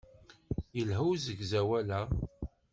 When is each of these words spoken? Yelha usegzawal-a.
Yelha 0.77 0.99
usegzawal-a. 1.11 2.01